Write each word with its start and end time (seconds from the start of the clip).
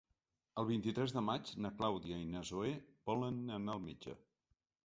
El 0.61 0.65
vint-i-tres 0.69 1.13
de 1.17 1.23
maig 1.27 1.51
na 1.65 1.71
Clàudia 1.81 2.19
i 2.23 2.25
na 2.31 2.43
Zoè 2.53 2.73
volen 3.11 3.41
anar 3.59 3.77
al 3.77 3.87
metge. 3.89 4.19